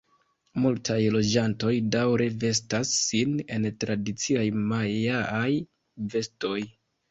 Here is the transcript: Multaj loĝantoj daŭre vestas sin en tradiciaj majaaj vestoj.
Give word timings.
Multaj 0.61 0.95
loĝantoj 1.15 1.73
daŭre 1.97 2.27
vestas 2.45 2.95
sin 3.03 3.37
en 3.59 3.69
tradiciaj 3.85 4.49
majaaj 4.73 5.47
vestoj. 6.17 6.61